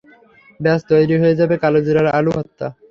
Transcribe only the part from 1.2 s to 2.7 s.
হয়ে যাবে কালোজিরায় আলু ভর্তা।